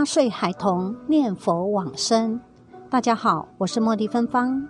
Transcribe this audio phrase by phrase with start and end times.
[0.00, 2.40] 八岁孩童念佛往生。
[2.88, 4.66] 大家好，我是茉莉芬芳。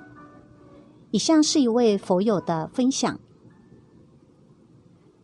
[1.12, 3.16] 以下是一位佛友的分享。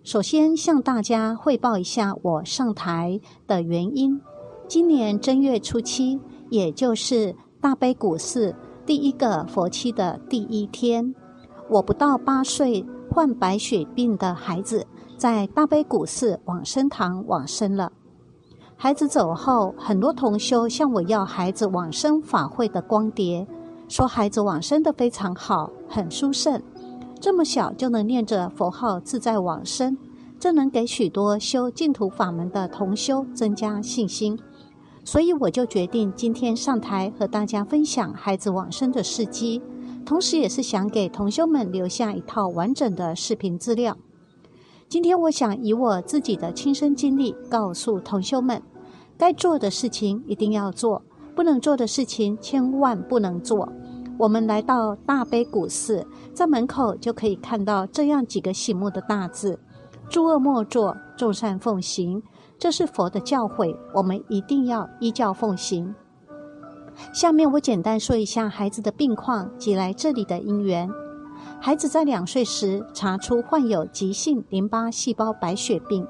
[0.05, 4.21] 首先向大家汇报一下我上台的原因。
[4.69, 6.21] 今年正月初七，
[6.51, 8.55] 也就是大悲古寺
[8.87, 11.17] 第一个佛期的第一天，
[11.69, 14.87] 我不到八岁患白血病的孩子，
[15.19, 17.91] 在大悲古寺往生堂往生了。
[18.79, 23.47] 孩子走后，很多同修向我要孩子往生法会的光碟，
[23.89, 26.63] 说孩子往生的非常好，很殊胜，
[27.19, 29.97] 这么小就能念着佛号自在往生，
[30.39, 34.39] 这能给许多修净土法门的同修增加信心。
[35.05, 39.63] 所以我就决定今天上台和大家分享孩子往生的事迹，
[40.05, 43.97] 同时也是想给同修们留下一套完整的视频资料。
[44.89, 48.63] 今天我想以我自己的亲身经历告诉同修们，
[49.19, 51.03] 该做的事情一定要做，
[51.35, 53.69] 不能做的事情千万不能做。
[54.17, 59.59] 我们来到大悲古寺，在门口就可以看到这样几个醒目的大字
[60.09, 62.23] ：“诸恶莫作，众善奉行。”
[62.57, 65.93] 这是佛的教诲，我们一定要依教奉行。
[67.13, 70.89] 下面我简单说一下孩子的病况及来这里的因缘。
[71.61, 76.07] 孩子在两岁时查出患有急性淋巴细胞白血病，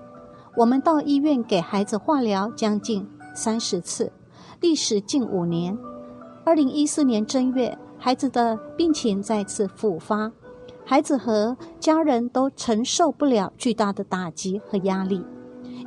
[0.57, 4.13] 我们到医院给孩子化疗将近三十次，
[4.61, 5.77] 历时近五年。
[6.45, 10.31] 二零一四年正月，孩子的病情再次复发，
[10.85, 15.25] 孩子和家人都承受不了巨大的打击和压力，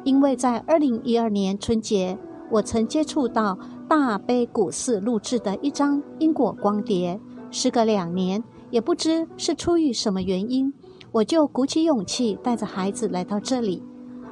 [0.04, 2.18] 因为在二零一二年春节，
[2.50, 7.20] 我曾接触到大悲古寺录制的一张因果光碟，
[7.52, 8.44] 时隔两年。
[8.70, 10.74] 也不知是出于什么原因，
[11.12, 13.84] 我就鼓起勇气带着孩子来到这里。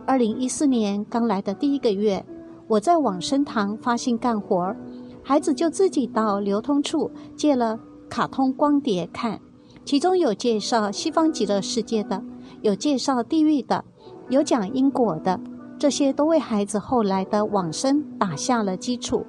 [0.06, 2.26] 二零一四年刚来的第一个月，
[2.68, 4.78] 我在往生堂发心干活儿，
[5.24, 9.42] 孩子就自己到流通处借了卡通光碟看，
[9.84, 12.24] 其中有介绍西方极乐世界的，
[12.62, 13.84] 有介绍地狱的，
[14.30, 15.40] 有讲因果的，
[15.78, 19.26] 这些都为孩子后来的往生打下了基础。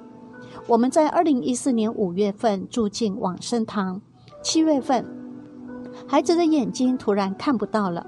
[0.67, 4.01] 我们在二零一四年五月份住进往生堂。
[4.41, 5.05] 七月份，
[6.07, 8.05] 孩子的眼睛突然看不到了。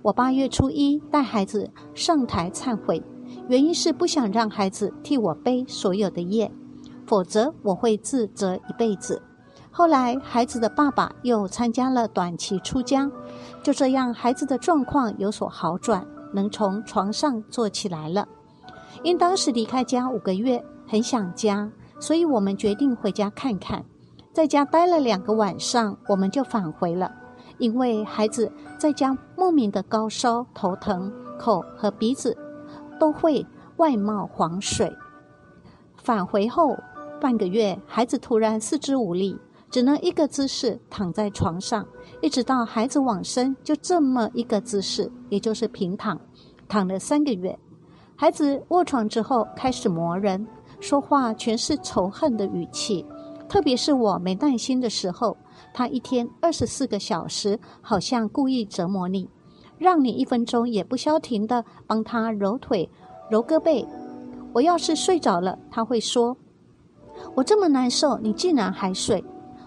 [0.00, 3.02] 我八月初一带孩子上台忏悔，
[3.48, 6.50] 原因是不想让孩子替我背所有的业，
[7.06, 9.20] 否则我会自责一辈子。
[9.70, 13.10] 后来，孩子的爸爸又参加了短期出家，
[13.62, 18.26] 就这样，孩子的状况有所好转，能从床上坐起来了。
[19.02, 21.70] 因当时离开家五个月，很想家，
[22.00, 23.84] 所以我们决定回家看看。
[24.36, 27.10] 在家待了两个晚上，我们就返回了。
[27.56, 32.36] 因为孩子在家莫名的高烧、头疼，口和鼻子
[33.00, 33.46] 都会
[33.78, 34.94] 外冒黄水。
[35.96, 36.76] 返回后
[37.18, 41.86] 半个月，孩子突然四肢无力，只能一个姿势躺在床上，
[42.20, 46.20] 一直到孩子往生，就这么一个姿势，也就是平躺，
[46.68, 47.58] 躺了三个月。
[48.14, 50.46] 孩子卧床之后开始磨人，
[50.78, 53.06] 说话全是仇恨的语气。
[53.48, 55.36] 特别是我没耐心的时候，
[55.72, 59.28] 他一天二十四个小时，好像故意折磨你，
[59.78, 62.88] 让你一分钟也不消停的帮他揉腿、
[63.30, 63.86] 揉胳膊。
[64.52, 66.36] 我要是睡着了，他会说
[67.36, 69.24] ：“我这么难受，你竟然还睡。”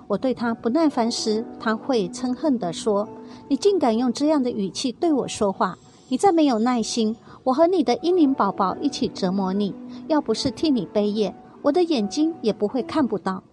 [0.07, 3.07] 我对他不耐烦时，他会嗔恨地说
[3.47, 5.77] ：“你竟敢用这样的语气对我说话！
[6.07, 9.75] 你再没有耐心，我和你的婴灵宝宝一起折磨你。
[10.07, 13.43] 要不是替你背业，我的眼睛也不会看不到。”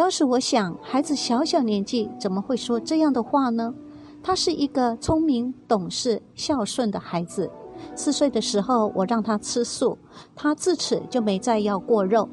[0.00, 3.74] 当时我想，孩子小小年纪怎么会说这样的话呢？
[4.22, 7.50] 他是一个聪明、懂事、孝顺的孩子。
[7.94, 9.98] 四岁的时候，我让他吃素，
[10.34, 12.26] 他自此就没再要过肉。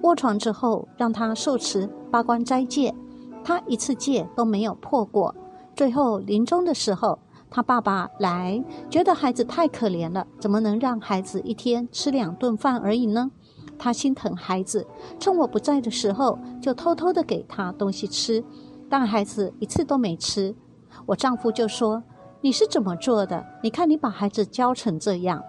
[0.00, 2.92] 卧床之后，让他受持八关斋戒，
[3.44, 5.32] 他一次戒都没有破过。
[5.76, 7.16] 最后临终的时候，
[7.48, 8.60] 他爸爸来，
[8.90, 13.30] 觉得孩子太可怜了，怎么能让孩子一天吃两顿饭而已呢？
[13.78, 14.86] 他心疼孩子，
[15.18, 18.44] 趁我不在的时候，就偷偷的给他东西吃，
[18.88, 20.54] 但孩子一次都没吃。
[21.06, 22.02] 我丈夫就说
[22.42, 23.44] ：“你是怎么做的？
[23.62, 25.42] 你看你把孩子教成这样。”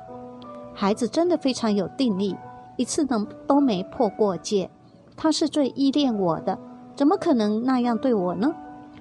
[0.73, 2.35] 孩子真的非常有定力，
[2.77, 4.71] 一次能都没破过戒。
[5.15, 6.57] 他是最依恋我的，
[6.95, 8.51] 怎么可能那样对我呢？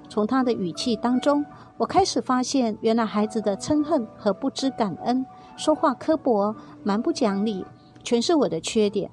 [0.07, 1.43] 从他的语气当中，
[1.77, 5.25] 我开始发现，原来孩子的嗔恨和不知感恩，
[5.57, 7.65] 说话刻薄、蛮不讲理，
[8.03, 9.09] 全是我的缺点。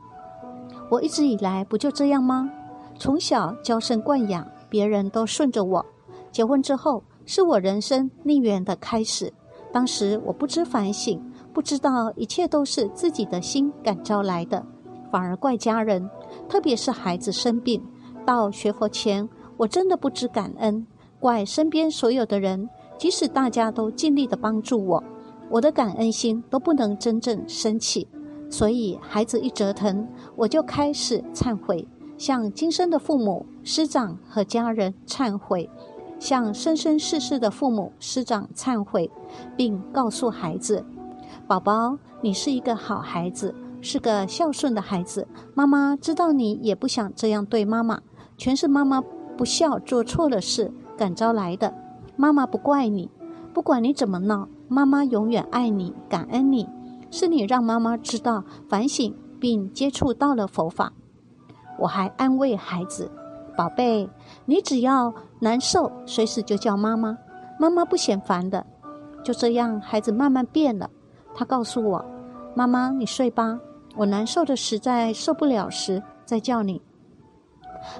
[0.91, 2.51] 我一直以来不就这样吗？
[2.99, 5.87] 从小娇生惯养，别人都顺着我。
[6.31, 9.33] 结婚之后，是我人生逆缘的开始。
[9.73, 11.19] 当时我不知反省，
[11.53, 14.65] 不知道一切都是自己的心感召来的。
[15.11, 16.11] 反而怪家人，
[16.49, 17.83] 特别是孩子生病。
[18.27, 20.87] 到学佛前，我真的不知感恩，
[21.19, 25.03] 怪身边所有的人，即使大家都尽力的帮助我，
[25.49, 28.07] 我的感恩心都不能真正升起。
[28.51, 31.87] 所以孩子一折腾，我就开始忏悔，
[32.19, 35.71] 向今生的父母、师长和家人忏悔，
[36.19, 39.09] 向生生世世的父母、师长忏悔，
[39.57, 40.85] 并告诉孩子
[41.47, 45.29] ：“宝宝，你是一个好孩子，是个孝顺的孩子。
[45.55, 48.01] 妈妈知道你也不想这样对妈妈，
[48.37, 49.01] 全是妈妈
[49.37, 51.73] 不孝做错了事感召来的。
[52.17, 53.09] 妈妈不怪你，
[53.55, 56.69] 不管你怎么闹，妈妈永远爱你，感恩你。”
[57.11, 60.93] 是你让妈妈知道反省，并接触到了佛法。
[61.79, 63.11] 我还安慰孩子
[63.57, 64.09] ：“宝贝，
[64.45, 67.17] 你只要难受，随时就叫妈妈，
[67.59, 68.65] 妈妈不嫌烦的。”
[69.25, 70.89] 就这样，孩子慢慢变了。
[71.35, 72.05] 他告诉我
[72.55, 73.59] ：“妈妈，你睡吧，
[73.97, 76.81] 我难受的实在受不了时再叫你。”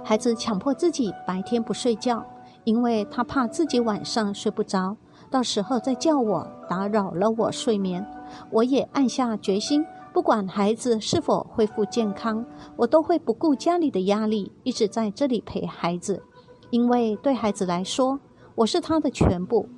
[0.05, 2.25] 孩子强迫自己白天不睡觉，
[2.65, 4.97] 因为他怕自己晚上睡不着，
[5.31, 8.07] 到时候再叫我，打扰了我睡眠。
[8.51, 12.45] 我也暗下决心，不管孩子是否恢复健康，
[12.77, 16.23] 我都会不顾家里的压力，一直在这里陪孩子。
[16.71, 18.21] 因为对孩子来说，
[18.55, 19.69] 我是他的全部。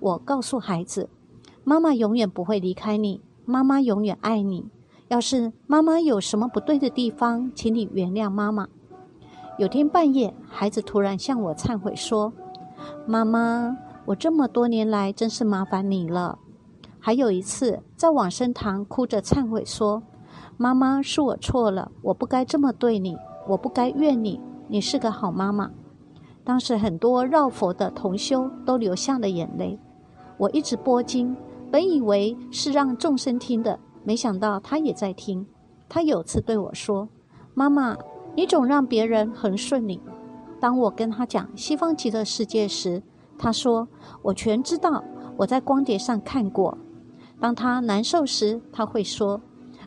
[0.00, 1.08] 我告诉孩子，
[1.64, 4.66] 妈妈永远不会离开你，妈妈永远爱你。
[5.08, 8.68] 要是妈妈有什么不对的地方，请你原谅妈妈。
[9.58, 12.32] 有天半夜，孩子突然向我忏悔说
[13.06, 13.76] ：“妈妈，
[14.06, 16.38] 我这么多年来真是麻烦你了。”
[17.06, 20.02] 还有一次，在往生堂哭着忏悔说
[20.56, 23.14] ：“妈妈，是我错了，我不该这么对你，
[23.46, 24.40] 我不该怨你。
[24.68, 25.70] 你是个好妈妈。”
[26.42, 29.78] 当时很多绕佛的同修都流下了眼泪。
[30.38, 31.36] 我一直播经，
[31.70, 35.46] 本以为是让众生听的，没想到他也在听。
[35.90, 37.06] 他有次对我说
[37.52, 37.94] ：“妈妈，
[38.34, 40.00] 你总让别人很顺利。”
[40.58, 43.02] 当我跟他讲西方极乐世界时，
[43.36, 43.86] 他说
[44.24, 45.04] ：“我全知道，
[45.36, 46.78] 我在光碟上看过。”
[47.44, 49.38] 当他难受时，他会说：“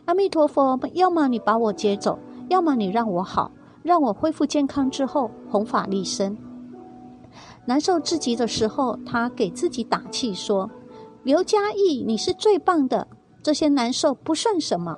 [0.06, 2.16] 阿弥陀佛，要么你把我接走，
[2.48, 3.50] 要么你让我好，
[3.82, 6.38] 让我恢复健康之后弘法利生。”
[7.66, 10.70] 难受至极的时候，他给自己打气说
[11.24, 13.08] ：“刘嘉义，你是最棒的，
[13.42, 14.96] 这些难受不算什么。”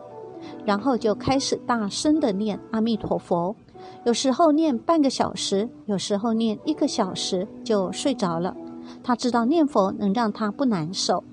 [0.67, 3.57] 然后就开始大声的念阿弥陀佛，
[4.05, 8.55] 有时候念半个小时，有时候念一个小时就睡着了。
[9.03, 11.25] 他知道念佛能让他不难受。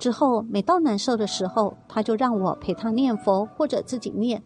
[0.00, 4.42] 之后，每到难受的时候，他就让我陪他念佛，或者自己念。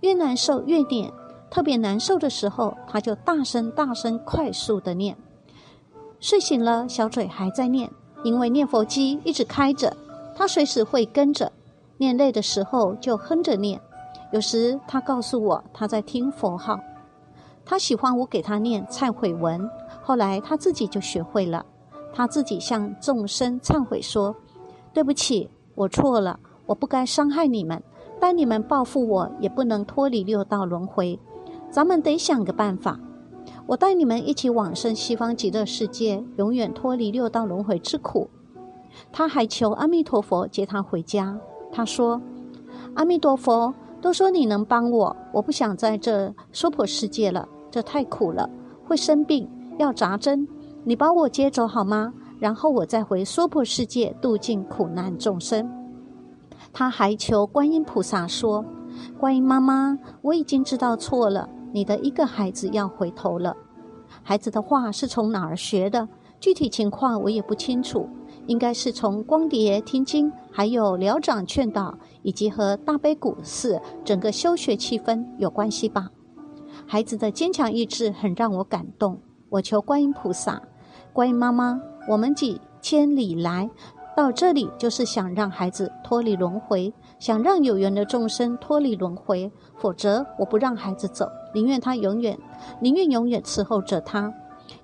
[0.00, 1.10] 越难受越念，
[1.50, 5.16] 特别难受的时候，他就大声、大声、快速的念。
[6.20, 7.90] 睡醒了，小嘴还在念，
[8.22, 9.96] 因为念佛机一直开着，
[10.36, 11.50] 他随时会跟着。
[11.96, 13.80] 念累的时候就哼着念。
[14.32, 16.78] 有时他告诉我他在听佛号，
[17.64, 19.66] 他喜欢我给他念忏悔文。
[20.02, 21.64] 后来他自己就学会了，
[22.12, 24.36] 他自己向众生忏悔说。
[24.92, 27.82] 对不起，我错了，我不该伤害你们。
[28.18, 31.18] 但你们报复我，也不能脱离六道轮回。
[31.70, 33.00] 咱们得想个办法。
[33.66, 38.28] 我带你们一起往生西方极乐世界，永远脱离六道轮回之苦。
[39.12, 41.38] 他还求阿弥陀佛接他回家。
[41.72, 42.20] 他说
[42.94, 48.50] ：“阿弥陀佛，都说你能帮我，我不想在这娑婆世界了，这太苦了，
[48.84, 50.46] 会生病，要扎针。
[50.82, 55.70] 你把我接走好吗？”然后我再回娑婆世界度尽苦难众生。
[56.72, 58.64] 他还求观音菩萨说
[59.18, 63.54] ：“观音妈妈，我已经知道错了，你的一个孩子要回头了。”
[64.22, 66.08] 孩子的话是从哪儿学的？
[66.40, 68.08] 具体情况我也不清楚，
[68.46, 76.08] 应该是从光碟听经，还有疗长劝导，以及和大悲古寺整个修学气氛有关系吧。
[76.86, 79.20] 孩子的坚强意志很让我感动。
[79.50, 80.62] 我求观音菩萨，
[81.12, 81.78] 观音妈妈。
[82.08, 83.70] 我们几千里来
[84.16, 89.50] 到这里，就是想让孩子脱离轮回，想让有缘的众生脱离轮回。
[89.76, 92.38] 否则，我不让孩子走，宁愿他永远，
[92.80, 94.32] 宁愿永远伺候着他。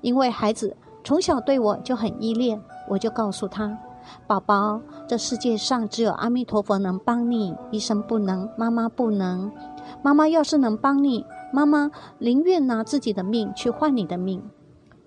[0.00, 3.78] 因为孩子从小对我就很依恋，我就告诉他
[4.26, 9.50] ：“宝宝，这世界上只有阿弥陀佛能帮你，医生不能，妈妈不能。
[10.02, 14.42] 妈妈要是能帮你，妈妈宁愿拿自己的命去换你的命。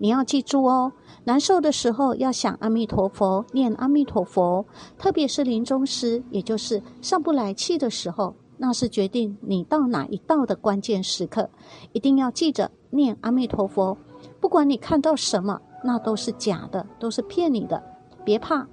[0.00, 0.92] 你要记住哦。”
[1.24, 4.64] 难受的时候要想阿弥陀佛，念阿弥陀佛。
[4.98, 11.50] 特别是临终时，也就是上不来气的时候，那是决定你到哪一道的关键时刻。
[11.92, 13.96] 一定要记着念阿弥陀佛。
[14.40, 17.82] 不管你看到什么，那都是假的，都是骗你的。
[18.24, 18.66] 别怕，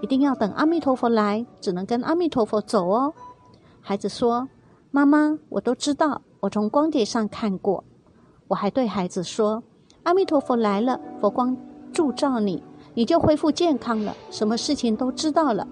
[0.00, 3.12] 一定要等阿弥陀佛来，只能跟阿弥陀佛走哦。
[3.80, 4.48] 孩子说
[4.92, 7.82] ：“妈妈，我都知道，我从光碟上看过。
[8.48, 9.62] 我还对孩子说
[10.02, 11.56] ：“阿弥陀佛来了，佛光
[11.92, 12.62] 铸照你，
[12.94, 15.66] 你就恢复健康了，什么事情都知道了。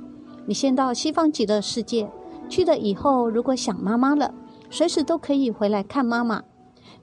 [0.46, 2.10] 你先到西方极乐世界
[2.48, 4.32] 去了以后，如果想妈妈了，
[4.70, 6.42] 随时都可以回来看妈妈，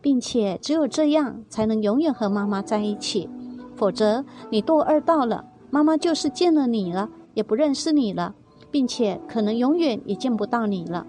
[0.02, 3.30] 并且只有这样才能永远和妈妈在一起。
[3.76, 8.36] 否则，你堕二道了，妈妈就是见了你了，也不认识你了，
[8.72, 11.06] 并且可能永远也见不到你了。”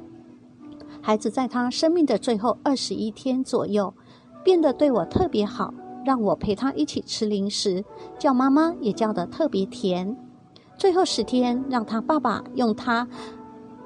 [1.01, 3.95] 孩子在他生命的最后二十一天左右，
[4.43, 5.73] 变得对我特别好，
[6.07, 7.85] 让我陪他一起吃零食，
[8.17, 10.17] 叫妈妈也叫得特别甜。
[10.79, 13.09] 最后十天，让他爸爸用他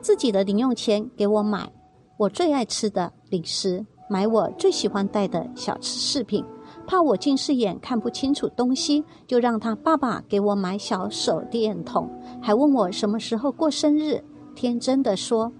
[0.03, 1.73] 自己的零用钱给我买
[2.19, 6.45] 我最爱吃的零食，买我最喜欢戴的小吃饰品。
[6.87, 12.07] 怕我近视眼看不清楚东西，就让他爸爸给我买小手电筒，
[12.43, 14.23] 还问我什么时候过生日，
[14.55, 15.50] 天真的说。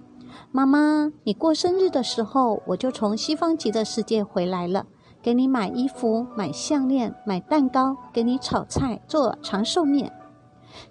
[0.51, 4.85] 妈妈，你过生日的时候，我就从西方极乐世界回来了，
[5.21, 10.11] 给你买衣服、买项链、买蛋糕，给你炒菜、做长寿面。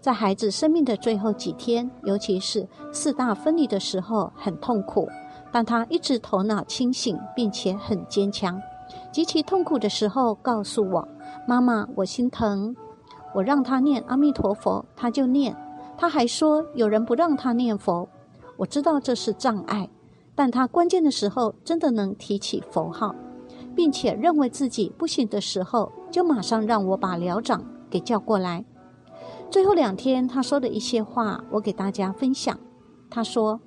[0.00, 5.08] 在孩子生命的最后几天，尤其是四大分离的时候，很痛苦，
[5.50, 8.60] 但他一直头脑清醒，并且很坚强。
[9.10, 11.08] 极其痛苦的时候，告诉我
[11.46, 12.74] ：“妈妈，我心疼。”
[13.32, 15.56] 我让他念阿弥陀佛，他就念。
[15.96, 18.08] 他还说：“有人不让他念佛。”
[18.58, 19.88] 我知道这是障碍，
[20.34, 23.14] 但他关键的时候真的能提起佛号，
[23.74, 28.64] 并且认为自己不行的时候，就马上让我把寮长给叫过来。
[29.50, 32.58] 最后两天他说的一些话，我给大家分享。
[33.08, 33.60] 他说：“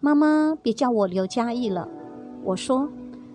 [0.00, 1.88] 妈妈，别叫我刘嘉义了。”
[2.44, 2.88] 我说：“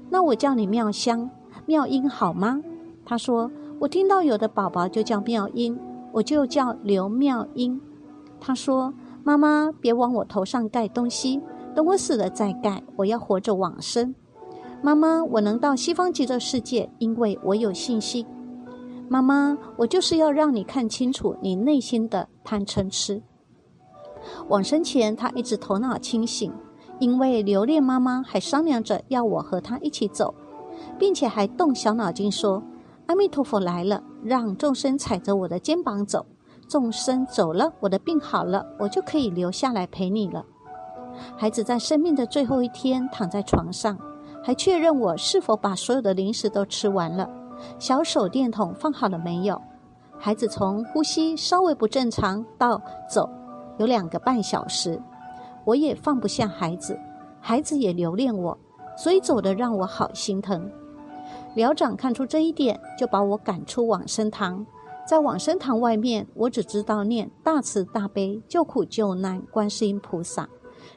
[0.10, 1.29] 那我叫你妙香、
[1.65, 2.62] 妙音好吗？”
[3.06, 5.77] 他说：“我听到有的宝宝就叫妙音，
[6.12, 7.82] 我就叫刘妙音。”
[8.39, 8.94] 他说。
[9.24, 11.41] 妈妈，别往我头上盖东西，
[11.75, 12.82] 等我死了再盖。
[12.96, 14.15] 我要活着往生。
[14.81, 18.25] 妈妈，我能到西方极乐世界，因为我有信心。
[19.10, 23.22] 妈妈，我就是要让你看清楚你内心的贪嗔痴。
[24.48, 26.53] 往生前，他一直头脑清醒，
[27.00, 30.34] 因为留恋妈妈，还商量着要我和他一起走，
[31.00, 32.62] 并且还动小脑筋说
[33.07, 36.25] ：“阿弥陀佛来了，让众生踩着我的肩膀走。”
[36.67, 40.46] 众生走了，我的病好了，我就可以留下来陪你了。
[41.38, 43.98] 孩子在生命的最后一天躺在床上，
[44.48, 47.30] 还确认我是否把所有的零食都吃完了，
[47.80, 49.62] 小手电筒放好了没有。
[50.18, 53.30] 孩子从呼吸稍微不正常到走，
[53.77, 55.01] 有两个半小时，
[55.66, 56.98] 我也放不下孩子，
[57.42, 58.58] 孩子也留恋我，
[58.96, 60.72] 所以走的让我好心疼。
[61.54, 64.66] 寮长看出这一点，就把我赶出往生堂。
[65.06, 70.48] 在往生堂外面，我只知道念大慈大悲救苦救难观世音菩萨。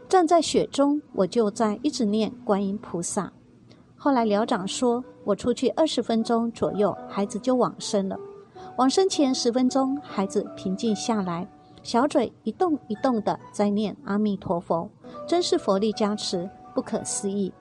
[0.09, 3.33] 站在雪中，我就在一直念观音菩萨。
[4.03, 8.17] 后来寮长说，我出去二十分钟左右，孩子就往生了。
[8.79, 11.47] 往生前十分钟，孩子平静下来，
[11.83, 14.89] 小嘴一动一动的在念阿弥陀佛，
[15.29, 17.53] 真是佛力加持，不可思议。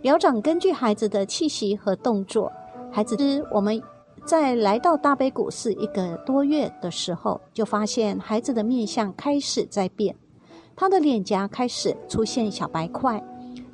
[0.00, 2.50] 寮长根据孩子的气息和动作，
[2.90, 3.78] 孩子知我们。
[4.24, 10.16] 在来到大悲谷寺一个多月的时候，就发现孩子的面相开始在变，
[10.74, 13.22] 他的脸颊开始出现小白块，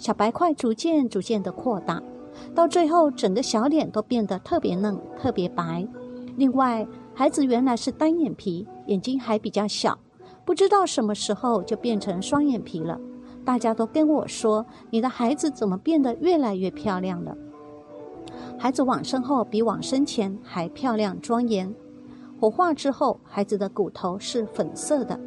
[0.00, 2.02] 小白块逐渐逐渐的扩大，
[2.54, 5.86] 到最后整个小脸都变得特别嫩、特别白。
[6.38, 9.98] 另外，孩子原来是单眼皮，眼睛还比较小，
[10.42, 12.98] 不知道什么时候就变成双眼皮了。
[13.44, 17.36] 大家都跟我说：“你的孩子怎么变得越来越漂亮了？”
[18.58, 21.74] 孩子往生后比往生前还漂亮庄严。
[22.40, 25.20] 火化之后，孩子的骨头是粉色的。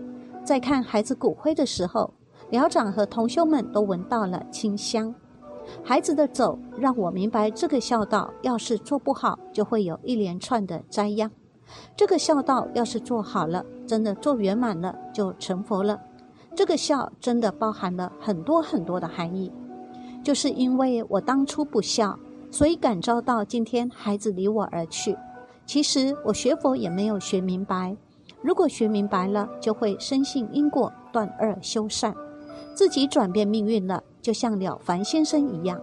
[0.44, 2.12] 在看孩子骨灰的时候，
[2.54, 5.12] 寮长和同修们都闻到了清香。
[5.84, 11.28] 孩子的走让我明白，这个孝道要是做不好，就会有一连串的灾殃；
[11.98, 16.00] 这个孝道要是做好了，真的做圆满了，就成佛了。
[16.54, 19.52] 这个孝真的包含了很多很多的含义，
[20.24, 22.20] 就是因为我当初不孝。
[22.52, 25.18] 所以感召到今天，孩子离我而去。
[25.66, 27.98] 其实我学佛也没有学明白。
[28.44, 32.14] 如果学明白了，就会深信因果，断恶修善，
[32.74, 34.04] 自己转变命运了。
[34.22, 35.82] 就像了凡先生一样，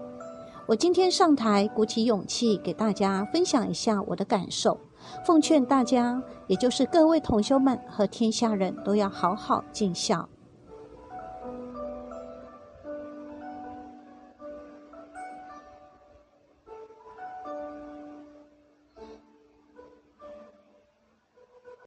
[0.66, 4.80] 我今天上台，鼓起勇气给大家分享一下我的感受，
[5.26, 10.26] 奉劝大家，也就是各位同修们和天下人都要好好尽孝。